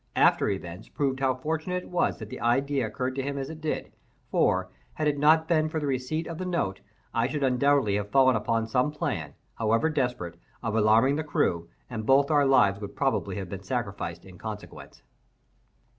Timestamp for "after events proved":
0.15-1.19